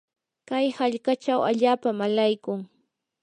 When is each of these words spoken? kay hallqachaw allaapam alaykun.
kay 0.47 0.65
hallqachaw 0.77 1.41
allaapam 1.49 1.97
alaykun. 2.07 2.59